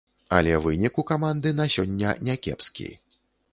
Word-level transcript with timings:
Але 0.37 0.55
вынік 0.63 0.97
у 1.01 1.03
каманды 1.11 1.53
на 1.61 1.69
сёння 1.75 2.17
някепскі. 2.31 2.91